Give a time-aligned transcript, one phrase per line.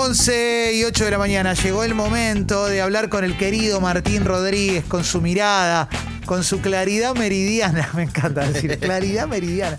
[0.00, 4.24] 11 y 8 de la mañana llegó el momento de hablar con el querido Martín
[4.24, 5.88] Rodríguez, con su mirada,
[6.24, 7.90] con su claridad meridiana.
[7.94, 9.76] Me encanta decir claridad meridiana.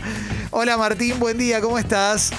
[0.52, 2.34] Hola Martín, buen día, ¿cómo estás?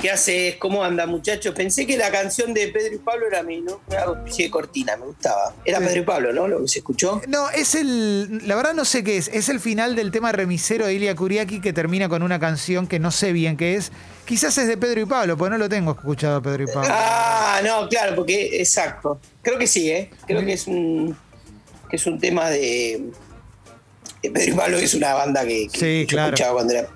[0.00, 0.56] ¿Qué haces?
[0.56, 1.54] ¿Cómo anda, muchachos?
[1.54, 3.82] Pensé que la canción de Pedro y Pablo era mi, ¿no?
[3.88, 5.54] Una especie de cortina, me gustaba.
[5.64, 6.48] Era Pedro y Pablo, ¿no?
[6.48, 7.20] Lo que se escuchó.
[7.28, 8.48] No, es el.
[8.48, 9.28] La verdad no sé qué es.
[9.28, 12.98] Es el final del tema remisero de Ilia Kuriaki que termina con una canción que
[12.98, 13.92] no sé bien qué es.
[14.24, 16.88] Quizás es de Pedro y Pablo, pues no lo tengo escuchado a Pedro y Pablo.
[16.90, 18.58] Ah, no, claro, porque.
[18.60, 19.20] Exacto.
[19.42, 20.10] Creo que sí, ¿eh?
[20.26, 21.14] Creo que es un.
[21.90, 23.02] que es un tema de.
[24.22, 26.28] de Pedro y Pablo, que es una banda que, que Sí, yo claro.
[26.34, 26.88] escuchaba cuando era.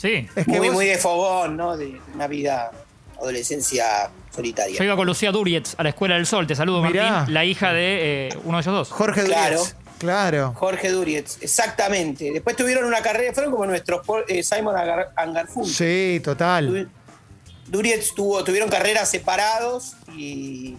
[0.00, 0.26] Sí.
[0.34, 1.76] Es que muy, vos- muy de fogón, ¿no?
[1.76, 2.70] De una vida,
[3.18, 4.76] adolescencia solitaria.
[4.78, 6.46] Yo iba con Lucía Durietz a la Escuela del Sol.
[6.46, 7.10] Te saludo, Mirá.
[7.10, 8.90] Martín, la hija de eh, uno de ellos dos.
[8.90, 9.58] Jorge Claro.
[9.58, 9.76] Durietz.
[9.98, 10.54] Claro.
[10.56, 12.30] Jorge Durietz, exactamente.
[12.32, 15.70] Después tuvieron una carrera, fueron como nuestros eh, Simon Agar- and Garfunkel.
[15.74, 16.88] Sí, total.
[17.66, 20.76] Durietz tuvo, tuvieron carreras separados y,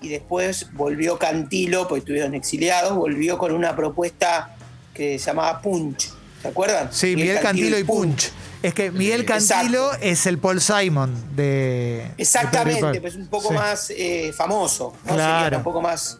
[0.00, 4.56] y después volvió Cantilo, porque estuvieron exiliados, volvió con una propuesta
[4.92, 6.10] que se llamaba Punch.
[6.42, 6.88] ¿Se acuerdan?
[6.92, 8.30] Sí, Miguel Cantilo y Punch.
[8.62, 10.06] Es que Miguel Cantilo Exacto.
[10.06, 11.42] es el Paul Simon de.
[11.42, 13.00] de Exactamente, Pablo.
[13.00, 13.54] pues un poco Sí.
[13.54, 15.14] más eh, famoso, ¿no?
[15.14, 15.44] Claro.
[15.44, 16.18] Sería un poco más.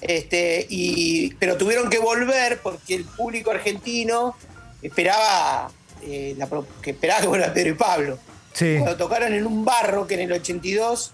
[0.00, 4.36] Este, y, pero tuvieron que volver porque el público argentino
[4.82, 5.70] esperaba,
[6.02, 6.48] eh, la
[6.80, 8.18] que esperaba que vuelva Pedro y Pablo.
[8.52, 8.76] Sí.
[8.78, 11.12] Cuando tocaron en un barro que en el 82,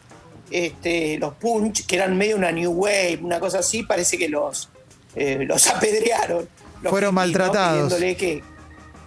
[0.51, 4.69] este, los Punch, que eran medio una New Wave, una cosa así, parece que los,
[5.15, 6.49] eh, los apedrearon.
[6.85, 7.43] Los Fueron hippies, ¿no?
[7.43, 7.93] maltratados.
[7.95, 8.43] Pidiéndole que,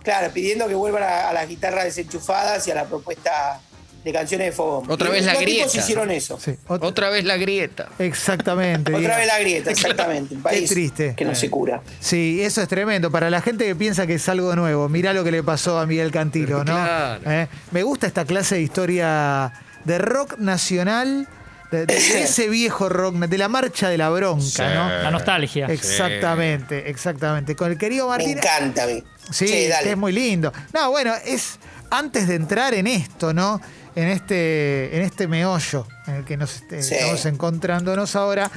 [0.04, 3.62] claro, pidiendo que vuelvan a, a las guitarras desenchufadas y a la propuesta
[4.04, 4.90] de canciones de fogón.
[4.90, 5.78] Otra Y vez la los grieta.
[5.78, 6.40] hicieron eso.
[6.40, 6.56] Sí.
[6.68, 7.90] Otra vez la grieta.
[8.00, 8.94] Exactamente.
[8.94, 10.36] Otra vez la grieta, exactamente.
[10.36, 11.14] Un país triste.
[11.16, 11.82] que no se cura.
[12.00, 13.12] Sí, eso es tremendo.
[13.12, 15.86] Para la gente que piensa que es algo nuevo, mirá lo que le pasó a
[15.86, 16.64] Miguel Cantilo, ¿no?
[16.74, 17.22] Claro.
[17.30, 17.48] ¿Eh?
[17.72, 19.52] Me gusta esta clase de historia
[19.84, 21.28] de rock nacional,
[21.72, 24.62] de, de ese viejo rock, de la marcha de la bronca, Sí.
[24.62, 24.90] ¿no?
[24.90, 25.68] La nostalgia.
[25.68, 27.56] Exactamente, exactamente.
[27.56, 28.38] Con el querido Me Martín.
[28.38, 29.04] encanta a mí.
[29.32, 29.92] Sí, dale.
[29.92, 30.52] es muy lindo.
[30.74, 31.60] No, bueno, es
[31.90, 33.60] antes de entrar en esto, ¿no?
[33.96, 36.94] En este, en este meollo en el que nos este, Sí.
[36.96, 38.50] estamos encontrándonos ahora.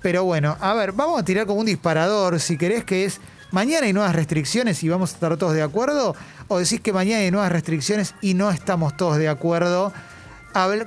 [0.00, 3.86] Pero bueno, a ver, vamos a tirar como un disparador, si querés, que es mañana
[3.86, 6.14] hay nuevas restricciones y vamos a estar todos de acuerdo,
[6.48, 9.92] o decís que mañana hay nuevas restricciones y no estamos todos de acuerdo.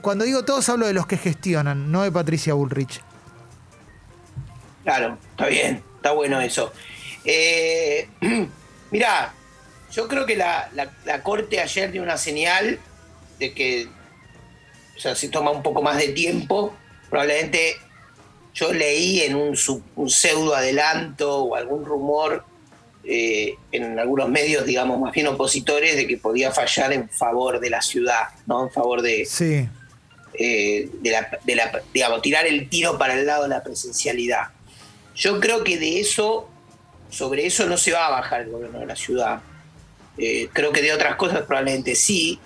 [0.02, 3.02] Cuando digo todos, hablo de los que gestionan, no de Patricia Bullrich.
[4.84, 6.72] Claro, está bien, está bueno eso.
[7.26, 8.08] Eh,
[8.92, 9.34] mirá,
[9.92, 12.80] yo creo que la, la- la corte ayer dio una señal
[13.40, 13.88] de que,
[14.96, 16.74] o sea, si toma un poco más de tiempo,
[17.10, 17.76] probablemente
[18.54, 19.58] yo leí en un,
[19.98, 22.46] un pseudo adelanto o algún rumor
[23.10, 27.70] eh, en algunos medios, digamos, más bien opositores, de que podía fallar en favor de
[27.70, 28.66] la ciudad, ¿no?
[28.66, 29.66] En favor de, Sí,
[30.34, 34.48] eh, de la, de la- digamos, tirar el tiro para el lado de la presencialidad.
[35.16, 36.50] Yo creo que de eso,
[37.10, 39.40] sobre eso no se va a bajar el gobierno de la ciudad.
[40.18, 42.40] Eh, creo que de otras cosas probablemente sí.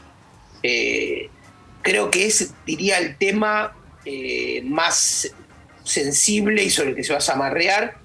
[1.82, 3.76] Creo que es, diría, el tema
[4.66, 5.32] más
[5.84, 7.96] sensible y sobre el que se va a zamarrear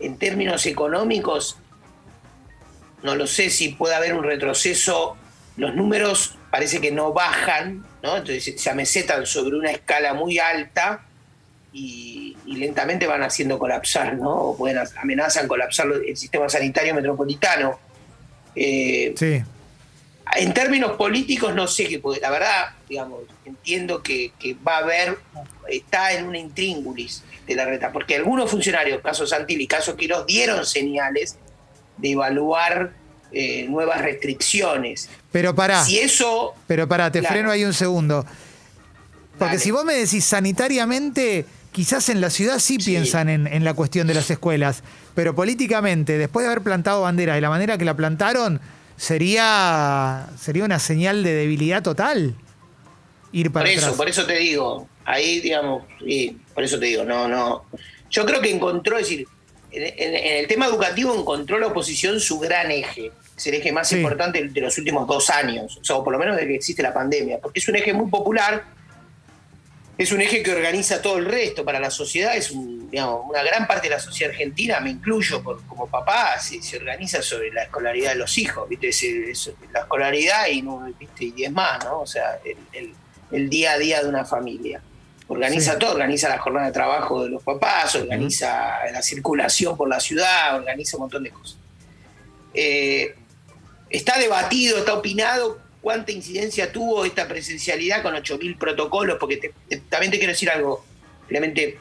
[0.00, 1.58] en términos económicos.
[3.06, 5.16] No lo sé si puede haber un retroceso.
[5.56, 8.16] Los números parece que no bajan, ¿no?
[8.16, 11.04] Entonces se amesetan sobre una escala muy alta
[11.72, 14.34] y, y lentamente van haciendo colapsar, ¿no?
[14.34, 17.78] O pueden amenazan colapsar el sistema sanitario metropolitano.
[18.56, 19.40] Eh, sí.
[20.38, 24.80] en términos políticos no sé qué puede, la verdad, digamos, entiendo que, que va a
[24.80, 25.16] haber,
[25.68, 30.66] está en una intríngulis de la reta, porque algunos funcionarios, caso Santilli, caso Quirós, dieron
[30.66, 31.38] señales
[31.98, 32.92] de evaluar
[33.32, 35.08] eh, nuevas restricciones.
[35.32, 35.84] Pero pará.
[35.84, 37.34] Si eso, Pero pará, te Claro.
[37.34, 38.24] freno ahí un segundo.
[39.38, 39.58] Porque Dale.
[39.58, 42.92] si vos me decís sanitariamente, quizás en la ciudad sí, Sí.
[42.92, 44.82] piensan en, en la cuestión de las escuelas,
[45.14, 48.60] pero políticamente, después de haber plantado bandera de la manera que la plantaron,
[48.96, 52.34] sería, sería una señal de debilidad total
[53.32, 53.96] ir para por eso, atrás.
[53.96, 57.64] por eso te digo, ahí digamos, sí, por eso te digo, no, no.
[58.08, 59.26] Yo creo que encontró, es decir,
[59.76, 63.96] en, el tema educativo encontró la oposición su gran eje, es el eje más Sí.
[63.96, 66.82] importante de los últimos dos años, o sea, o por lo menos desde que existe
[66.82, 68.64] la pandemia, porque es un eje muy popular,
[69.98, 73.42] es un eje que organiza todo el resto para la sociedad, es un, digamos, una
[73.42, 77.50] gran parte de la sociedad argentina, me incluyo por, como papá, se, se organiza sobre
[77.50, 78.88] la escolaridad de los hijos, ¿viste?
[78.88, 81.24] Es- es- la escolaridad y, no, ¿viste?
[81.24, 82.00] y diez más, ¿no?
[82.00, 82.94] O sea, el, el-
[83.32, 84.80] el día a día de una familia.
[85.28, 85.78] Organiza Sí.
[85.80, 90.54] todo, organiza la jornada de trabajo de los papás, organiza la circulación por la ciudad,
[90.56, 91.56] organiza un montón de cosas.
[92.54, 93.14] Eh,
[93.90, 99.78] está debatido, está opinado cuánta incidencia tuvo esta presencialidad con 8.000 protocolos, porque te- te-
[99.88, 100.84] también te quiero decir algo,
[101.28, 101.78] realmente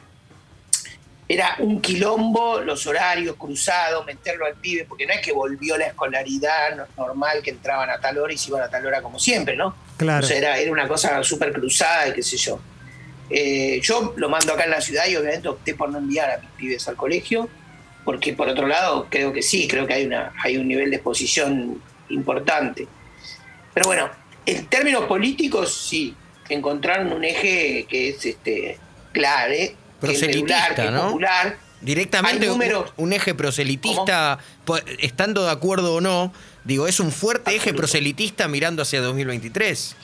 [1.28, 5.86] era un quilombo los horarios cruzados, meterlo al pibe, porque no es que volvió la
[5.88, 9.18] escolaridad no- normal, que entraban a tal hora y se iban a tal hora como
[9.20, 9.76] siempre, ¿no?
[9.98, 10.24] Claro.
[10.24, 12.60] O sea, era, era una cosa súper cruzada y qué sé yo.
[13.30, 16.38] Eh, yo lo mando acá en la ciudad y obviamente opté por no enviar a
[16.40, 17.50] mis pibes al colegio,
[18.04, 20.98] porque por otro lado creo que sí, creo que hay, una, hay un nivel de
[20.98, 22.88] exposición importante.
[23.74, 24.10] Pero bueno,
[24.46, 26.16] en términos políticos sí,
[26.50, 28.78] encontraron un eje que es este
[29.12, 31.08] clave, que es Proselitista, regular, que es ¿no?
[31.08, 31.58] popular.
[31.82, 32.94] Directamente un, números.
[32.98, 36.32] un eje proselitista, po- estando de acuerdo o no,
[36.64, 39.96] digo, es un fuerte eje proselitista mirando hacia 2023.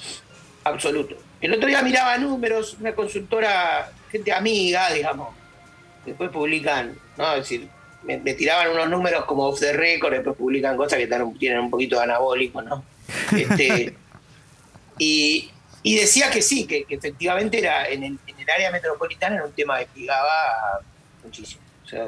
[0.64, 1.16] absoluto.
[1.42, 5.30] El otro día miraba números, una consultora, gente amiga, digamos,
[6.06, 7.34] después publican, ¿no?
[7.34, 7.68] Es decir,
[8.04, 11.60] me, me tiraban unos números como off the record, después publican cosas que están- tienen
[11.60, 12.84] un poquito de anabólico, ¿no?
[13.36, 13.96] Este,
[15.00, 15.50] y,
[15.84, 19.46] y decía que sí, que, que efectivamente era en el, en el área metropolitana era
[19.46, 20.80] un tema que pegaba
[21.24, 21.62] muchísimo.
[21.86, 22.08] O sea,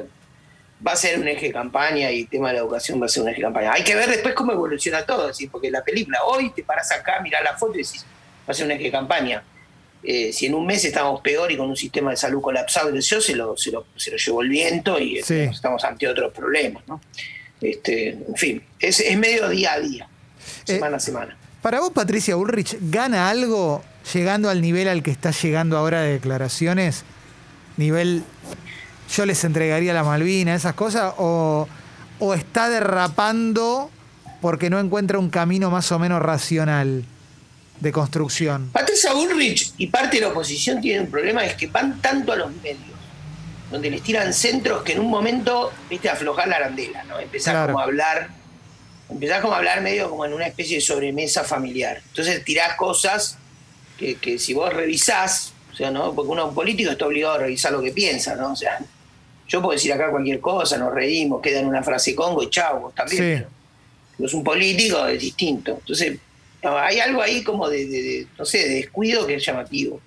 [0.86, 3.08] va a ser un eje de campaña y el tema de la educación va a
[3.08, 3.72] ser un eje de campaña.
[3.72, 5.46] Hay que ver después cómo evoluciona todo, ¿sí?
[5.48, 8.04] porque la película, hoy te paras acá, mirás la foto y decís,
[8.48, 9.42] va a ser un eje de campaña.
[10.02, 13.20] Eh, si en un mes estamos peor y con un sistema de salud colapsado, yo
[13.20, 15.34] se lo, se lo, se lo llevó el viento y Sí.
[15.34, 16.82] eh, estamos ante otros problemas.
[16.86, 17.00] ¿no?
[17.60, 20.08] Este, en fin, es, es medio día a día,
[20.64, 21.36] semana a semana.
[21.62, 23.82] Para vos, Patricia Bullrich, ¿gana algo
[24.12, 27.04] llegando al nivel al que está llegando ahora de declaraciones?
[27.78, 28.22] Nivel,
[29.16, 31.66] yo les entregaría la Malvina, esas cosas, o,
[32.18, 33.90] o está derrapando
[34.42, 37.04] porque no encuentra un camino más o menos racional
[37.80, 38.70] de construcción.
[38.72, 42.36] Patricia Bullrich y parte de la oposición tienen un problema, es que van tanto a
[42.36, 42.78] los medios,
[43.70, 47.18] donde les tiran centros que en un momento, viste, aflojar la arandela, ¿no?
[47.18, 47.72] Empezar Claro.
[47.72, 48.28] como a hablar,
[49.10, 52.00] empezás como a hablar medio como en una especie de sobremesa familiar.
[52.08, 53.36] Entonces tirás cosas
[53.98, 56.14] que, que si vos revisás, o sea, ¿no?
[56.14, 58.52] Porque uno un político está obligado a revisar lo que piensa, ¿no?
[58.52, 58.78] O sea,
[59.48, 62.80] yo puedo decir acá cualquier cosa, nos reímos, queda en una frase congo y chau,
[62.80, 63.18] vos también.
[63.22, 63.28] Sí.
[63.40, 63.48] pero-
[64.16, 65.72] pero es un político, es distinto.
[65.80, 66.16] Entonces,
[66.64, 70.00] no, hay algo ahí como de, de- de, no sé, de descuido que es llamativo.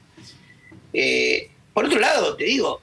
[0.93, 2.81] Eh, por otro lado, te digo,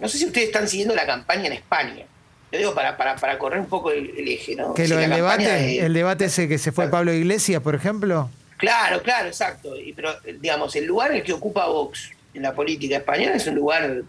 [0.00, 2.04] no sé si ustedes están siguiendo la campaña en España.
[2.50, 4.74] Te digo para, para, para correr un poco el, el eje, ¿no?
[4.74, 8.30] Que lo campaña debate, de- el debate ese que se fue Pablo Iglesias, por ejemplo.
[8.56, 9.76] Claro, claro, exacto.
[9.78, 13.46] Y, pero, digamos, el lugar en el que ocupa Vox en la política española es
[13.46, 14.02] un lugar,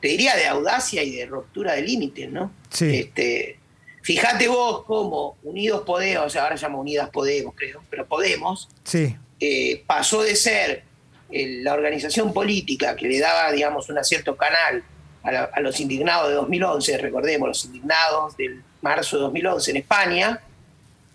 [0.00, 2.52] te diría, de audacia y de ruptura de límites, ¿no?
[2.70, 2.96] Sí.
[2.96, 3.58] Este,
[4.02, 9.82] fíjate vos cómo Unidos Podemos, ahora se llama Unidas Podemos, creo, pero Podemos, Sí, eh,
[9.86, 10.84] pasó de ser
[11.30, 14.84] eh, la organización política que le daba, digamos, un cierto canal
[15.22, 19.76] a, la- a los indignados de 2011, recordemos, los indignados del marzo de 2011 en
[19.78, 20.40] España,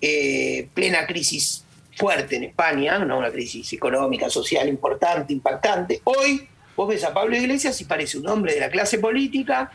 [0.02, 1.64] eh, plena crisis
[1.96, 3.18] fuerte en España, ¿no?
[3.18, 6.02] una crisis económica, social importante, impactante.
[6.04, 9.72] Hoy vos ves a Pablo Iglesias y parece un hombre de la clase política,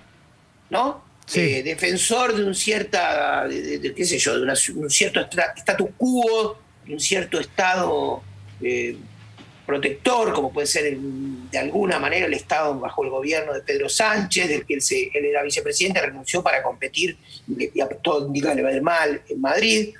[0.70, 1.02] ¿no?
[1.26, 1.40] Sí.
[1.40, 6.94] Eh, defensor de un cierta, de, qué sé yo, de un cierto status quo, de
[6.94, 8.22] un cierto estado
[8.60, 8.96] eh,
[9.64, 14.48] protector, como puede ser de alguna manera el estado bajo el gobierno de Pedro Sánchez,
[14.48, 17.16] del que él, era vicepresidente, renunció para competir,
[17.48, 19.94] y, a- todo indica le va a ir mal en Madrid.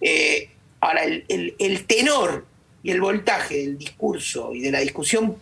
[0.00, 0.50] Eh,
[0.80, 2.44] ahora, el, el- el tenor
[2.82, 5.36] y el voltaje del discurso y de la discusión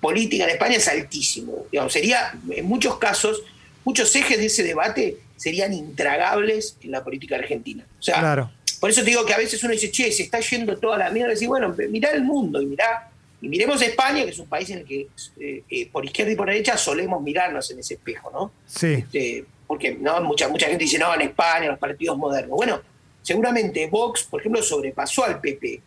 [0.00, 1.66] política en España es altísimo.
[1.70, 3.42] Digamos, sería, en muchos casos,
[3.84, 7.84] muchos ejes de ese debate serían intragables en la política argentina.
[7.98, 8.50] O sea, claro.
[8.80, 11.10] por eso te digo que a veces uno dice, che, se está yendo toda la
[11.10, 11.34] mierda.
[11.38, 13.10] Y bueno, mirá el mundo y mirá.
[13.40, 15.08] Y miremos España, que es un país en el que
[15.40, 18.52] eh, eh, por izquierda y por derecha solemos mirarnos en ese espejo, ¿no?
[18.66, 18.94] Sí.
[18.94, 22.56] Este, porque no mucha, mucha gente dice, no, en España, los partidos modernos.
[22.56, 22.80] Bueno,
[23.20, 25.80] seguramente Vox, por ejemplo, sobrepasó al PP.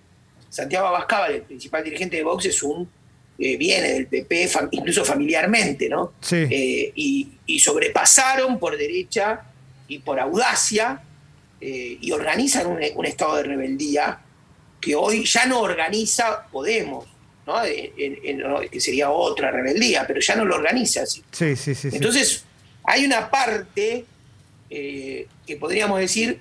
[0.49, 2.89] Santiago Abascábal, el principal dirigente de Vox, es un
[3.37, 6.13] eh, viene del PP, fam- incluso familiarmente, ¿no?
[6.21, 6.37] Sí.
[6.49, 9.41] Eh, y, y sobrepasaron por derecha
[9.87, 11.01] y por audacia
[11.61, 14.19] eh, y organizan un, un estado de rebeldía
[14.81, 17.05] que hoy ya no organiza Podemos,
[17.47, 17.63] ¿no?
[17.65, 21.23] En- en- en- que sería otra rebeldía, pero ya no lo organiza así.
[21.31, 21.89] Sí, sí, sí.
[21.91, 21.95] sí.
[21.97, 22.43] Entonces,
[22.83, 24.05] hay una parte
[24.69, 26.39] que podríamos decir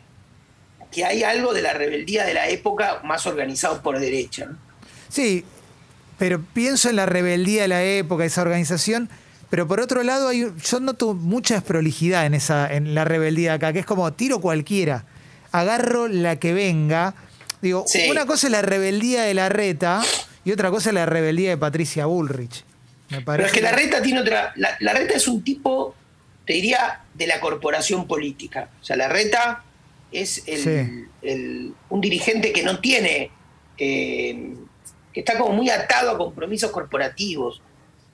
[0.90, 4.46] que hay algo de la rebeldía de la época más organizado por derecha.
[4.46, 4.58] ¿no?
[5.08, 5.44] Sí,
[6.18, 9.08] pero pienso en la rebeldía de la época, esa organización,
[9.50, 13.72] pero por otro lado hay, yo noto mucha desprolijidad en, esa, en la rebeldía acá,
[13.72, 15.04] que es como tiro cualquiera,
[15.52, 17.14] agarro la que venga.
[17.62, 18.08] Digo, Sí.
[18.10, 20.02] una cosa es la rebeldía de la reta
[20.44, 22.64] y otra cosa es la rebeldía de Patricia Bullrich.
[23.10, 24.52] Me Pero es que la reta tiene otra.
[24.56, 25.94] La, la reta es un tipo,
[26.46, 28.70] te diría, de la corporación política.
[28.80, 29.62] O sea, la reta
[30.10, 31.04] es el- Sí.
[31.22, 33.30] el- un dirigente que no tiene,
[33.78, 34.54] eh,
[35.14, 37.62] que está como muy atado a compromisos corporativos.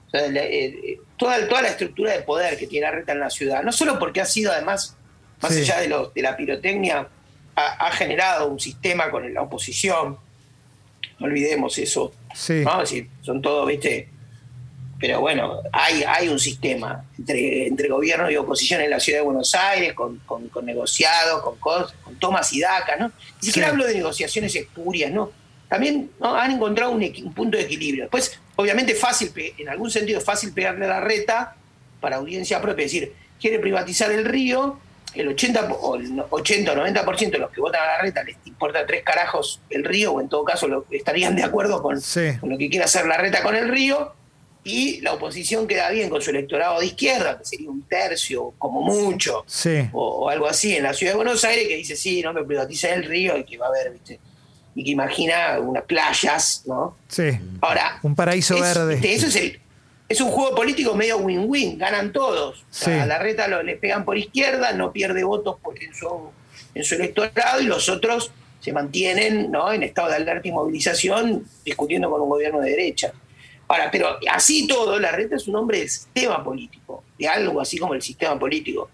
[0.07, 3.19] O sea, la- eh, eh, toda, toda la estructura de poder que tiene Arreta en
[3.19, 4.95] la ciudad, no solo porque ha sido además,
[5.41, 5.61] más Sí.
[5.61, 7.07] allá de, la pirotecnia,
[7.55, 10.17] ha, ha generado un sistema con la oposición,
[11.19, 12.61] no olvidemos eso, Sí.
[12.63, 12.81] ¿no?
[12.83, 14.07] Es decir, son todos, viste,
[14.99, 19.25] pero bueno, hay, hay un sistema entre, entre gobierno y oposición en la ciudad de
[19.25, 23.11] Buenos Aires, con, con, con negociados, con, con tomas y dacas, ¿no?
[23.41, 23.71] Ni siquiera Sí.
[23.71, 25.31] hablo de negociaciones espurias, ¿no?
[25.71, 26.35] También ¿no?
[26.35, 28.03] han encontrado un, punto de equilibrio.
[28.03, 31.55] Después, obviamente, fácil, en algún sentido, es fácil pegarle a la reta
[32.01, 34.77] para audiencia propia, es decir, quiere privatizar el río,
[35.15, 38.01] el 80 po- o el no- 80 o 90% de los que votan a la
[38.01, 41.81] reta les importa tres carajos el río, o en todo caso lo, estarían de acuerdo
[41.81, 42.31] con, Sí.
[42.41, 44.11] con lo que quiere hacer la reta con el río,
[44.65, 48.81] y la oposición queda bien con su electorado de izquierda, que sería un tercio, como
[48.81, 49.87] mucho, Sí.
[49.93, 52.43] o, o algo así, en la ciudad de Buenos Aires, que dice, sí, no me
[52.43, 54.19] privaticen el río, y que va a haber, ¿viste?
[54.75, 56.95] Y que imagina unas playas, ¿no?
[57.07, 57.29] Sí.
[57.61, 58.95] Ahora, Un paraíso es- verde.
[58.95, 59.59] este, eso es el.
[60.07, 62.59] Es un juego político medio win-win, ganan todos.
[62.59, 62.99] O sea, Sí.
[62.99, 66.29] A la reta lo, le pegan por izquierda, no pierde votos porque en su,
[66.75, 69.71] en su electorado y los otros se mantienen ¿no?
[69.71, 73.13] en estado de alerta y movilización discutiendo con un gobierno de derecha.
[73.69, 77.77] Ahora, pero así todo, la reta es un hombre del sistema político, de algo así
[77.77, 78.89] como el sistema político.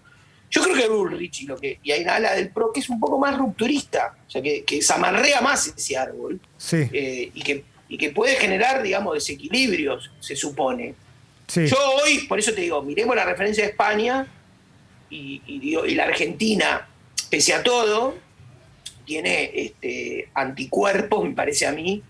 [0.50, 2.88] Yo creo que Bullrich y, lo que, y hay una ala del PRO que es
[2.88, 6.88] un poco más rupturista, o sea, que, que zamarrea más ese árbol Sí.
[6.92, 10.94] eh, y, que, y que puede generar, digamos, desequilibrios, se supone.
[11.46, 11.66] Sí.
[11.66, 14.26] Yo hoy, por eso te digo, miremos la referencia de España
[15.10, 16.88] y, y digo, y la Argentina,
[17.30, 18.16] pese a todo,
[19.04, 22.02] tiene este, anticuerpos, me parece a mí,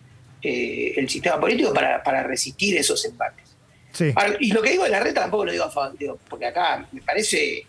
[0.42, 3.44] eh, el sistema político para, para resistir esos embates.
[3.92, 4.12] Sí.
[4.14, 6.46] Ahora, y lo que digo de la reta tampoco lo digo a favor, digo, porque
[6.46, 7.64] acá me parece,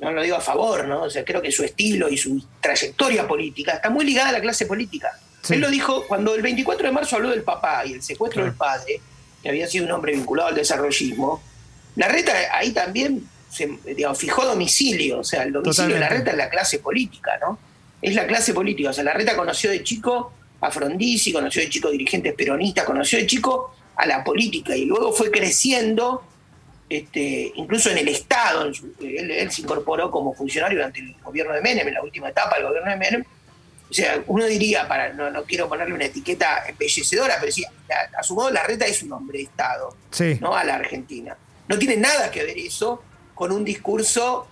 [0.00, 1.02] no lo digo a favor, ¿no?
[1.02, 4.40] O sea, creo que su estilo y su trayectoria política está muy ligada a la
[4.40, 5.18] clase política.
[5.42, 5.54] Sí.
[5.54, 8.54] Él lo dijo cuando el 24 de marzo habló del papá y el secuestro del
[8.54, 9.00] padre,
[9.42, 11.42] que había sido un hombre vinculado al desarrollismo.
[11.96, 16.30] La reta ahí también se, digamos, fijó domicilio, o sea, el domicilio de la Totalmente.
[16.30, 17.58] reta es la clase política, ¿no?
[18.00, 21.68] Es la clase política, o sea, la reta conoció de chico a Frondizi, conoció de
[21.68, 26.22] chico dirigentes peronistas, conoció de chico a la política y luego fue creciendo,
[26.90, 31.14] este, incluso en el Estado, en su- él, él se incorporó como funcionario durante el
[31.22, 33.24] gobierno de Menem, en la última etapa del gobierno de Menem.
[33.88, 38.18] O sea, uno diría, para no, no quiero ponerle una etiqueta embellecedora, pero sí, a,
[38.18, 40.36] a su modo la reta es un hombre de Estado, Sí.
[40.40, 40.54] ¿no?
[40.54, 41.36] A la Argentina.
[41.68, 43.02] No tiene nada que ver eso
[43.34, 44.46] con un discurso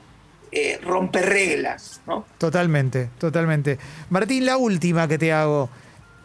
[0.50, 2.24] eh, romper reglas, ¿no?
[2.38, 3.78] Totalmente, totalmente.
[4.10, 5.68] Martín, la última que te hago.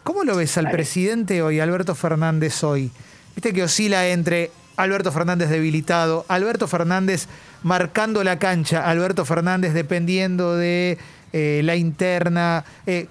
[0.02, 2.90] ¿Cómo lo ves al presidente hoy, Alberto Fernández hoy?
[3.34, 7.26] Viste que oscila entre Alberto Fernández debilitado, Alberto Fernández
[7.62, 10.98] marcando la cancha, Alberto Fernández dependiendo de
[11.32, 12.64] eh, la interna.
[12.86, 13.06] Eh,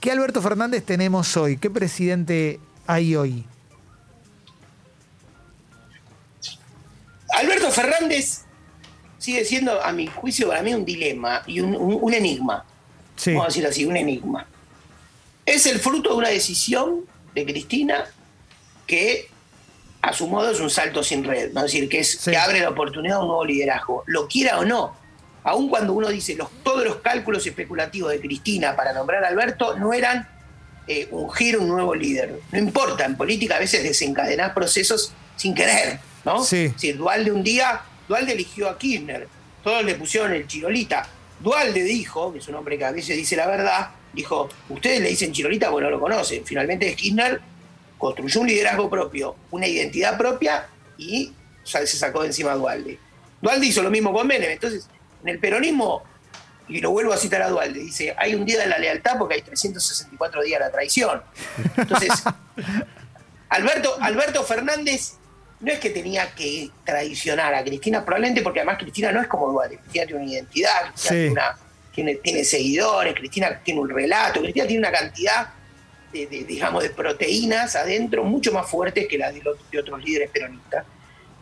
[0.00, 1.56] ¿Qué Alberto Fernández tenemos hoy?
[1.56, 3.44] ¿Qué presidente hay hoy?
[7.38, 8.42] Alberto Fernández
[9.18, 12.64] sigue siendo, a mi juicio, para mí un dilema y un, un- un enigma.
[13.16, 14.46] Sí, Vamos a decirlo así, un enigma.
[15.46, 17.00] Es el fruto de una decisión
[17.34, 18.04] de Cristina
[18.86, 19.28] que,
[20.04, 21.52] a su modo, es un salto sin red.
[21.52, 21.60] ¿no?
[21.60, 22.30] Es decir, que, es, Sí.
[22.30, 24.04] que abre la oportunidad a un nuevo liderazgo.
[24.06, 24.94] Lo quiera o no.
[25.44, 29.78] Aun cuando uno dice los, todos los cálculos especulativos de Cristina para nombrar a Alberto
[29.78, 30.28] no eran
[30.86, 32.38] eh, ungir un nuevo líder.
[32.52, 36.44] No importa, en política a veces desencadenar procesos sin querer, ¿no?
[36.44, 36.64] Sí.
[36.66, 39.26] Es decir, Dualde un día, Dualde eligió a Kirchner,
[39.62, 41.08] todos le pusieron el chirolita.
[41.40, 45.08] Dualde dijo, que es un hombre que a veces dice la verdad, dijo, ustedes le
[45.08, 46.44] dicen chirolita porque no lo conocen.
[46.44, 47.40] Finalmente Kirchner
[47.98, 50.66] construyó un liderazgo propio, una identidad propia
[50.98, 51.32] y
[51.64, 52.98] se sacó de encima a Dualde.
[53.40, 54.50] Dualde hizo lo mismo con Menem.
[54.50, 54.88] Entonces,
[55.22, 56.02] en el peronismo,
[56.68, 59.34] y lo vuelvo a citar a Dualde, dice, hay un día de la lealtad porque
[59.34, 61.22] hay 364 días de la traición.
[61.76, 62.10] Entonces,
[63.48, 65.14] Alberto, Alberto Fernández
[65.60, 69.50] no es que tenía que traicionar a Cristina, probablemente porque además Cristina no es como
[69.50, 69.78] Dualde.
[69.78, 71.14] Cristina tiene una identidad, Cristina Sí.
[71.14, 71.58] tiene, una-
[71.94, 75.48] tiene, tiene seguidores, Cristina tiene un relato, Cristina tiene una cantidad
[76.14, 80.02] de, de, digamos, de proteínas adentro mucho más fuertes que las de, los- de otros
[80.02, 80.86] líderes peronistas.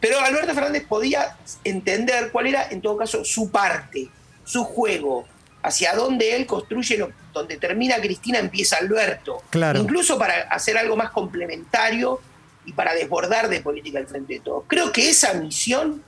[0.00, 4.09] Pero Alberto Fernández podía entender cuál era, en todo caso, su parte,
[4.45, 5.29] su juego,
[5.62, 9.43] hacia dónde él construye, lo, donde termina Cristina, empieza Alberto.
[9.50, 9.79] Claro.
[9.79, 12.21] Incluso para hacer algo más complementario
[12.64, 14.64] y para desbordar de política al frente de todo.
[14.67, 16.02] Creo que esa misión,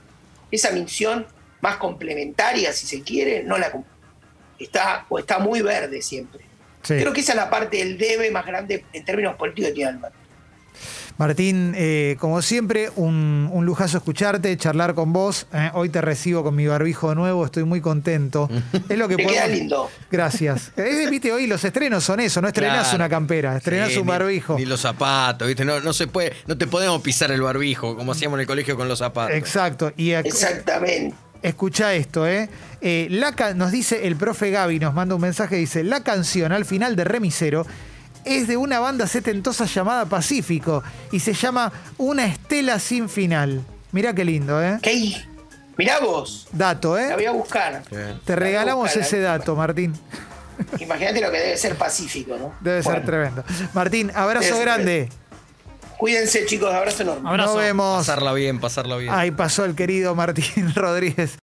[0.51, 1.25] esa misión
[1.61, 3.71] más complementaria, si se quiere, no la
[4.59, 6.43] está o está muy verde siempre.
[6.85, 6.95] Sí.
[6.95, 9.91] Creo que esa es la parte del debe más grande en términos políticos que tiene
[9.91, 10.17] Alberto.
[11.17, 15.47] Martín, eh, como siempre, un, un lujazo escucharte, charlar con vos.
[15.53, 18.49] Eh, hoy te recibo con mi barbijo nuevo, estoy muy contento.
[18.89, 19.89] Es lo que Te podemos- queda lindo.
[20.11, 20.73] Gracias.
[20.75, 22.95] Eh, Viste, hoy los estrenos son eso, no estrenás Claro.
[22.97, 24.57] una campera, estrenás Sí, un ni- barbijo.
[24.59, 25.63] Ni, los zapatos, ¿viste?
[25.63, 28.75] No, no se puede, no te podemos pisar el barbijo, como hacíamos en el colegio
[28.75, 29.37] con los zapatos.
[29.37, 29.93] Exacto.
[29.95, 31.15] Y ac- Exactamente.
[31.45, 32.49] Escucha esto, ¿eh?
[32.81, 36.65] Eh, la nos dice el profe Gaby, nos manda un mensaje, dice, la canción al
[36.65, 37.67] final de Remisero
[38.23, 43.61] es de una banda setentosa llamada Pacífico y se llama Una estela sin final.
[43.91, 44.79] Mirá qué lindo, ¿eh?
[44.81, 45.15] ¿Qué?
[45.77, 46.47] Mirá vos.
[46.51, 47.13] Dato, La ¿eh?
[47.13, 47.83] voy a buscar.
[47.91, 48.19] Bien.
[48.25, 49.93] Te regalamos buscar, ese la- dato, Martín.
[50.79, 52.53] Imagínate lo que debe ser pacífico, ¿no?
[52.61, 53.43] Debe ser tremendo.
[53.73, 55.09] Martín, abrazo Debe ser grande.
[55.97, 56.73] Cuídense, chicos.
[56.73, 57.29] Abrazo enorme.
[57.29, 57.53] Abrazo.
[57.53, 57.97] Nos vemos.
[57.97, 59.13] Pasarla bien, pasarla bien.
[59.13, 61.31] Ahí pasó el querido Martín Rodríguez.